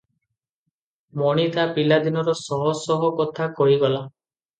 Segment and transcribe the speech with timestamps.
[1.21, 4.01] ମଣି ତା ପିଲାଦିନର ଶହଶହ କଥା କହିଗଲା।